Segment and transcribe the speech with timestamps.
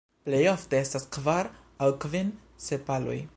[0.27, 1.51] Plej ofte estas kvar
[1.85, 2.33] aŭ kvin
[2.71, 3.21] sepaloj.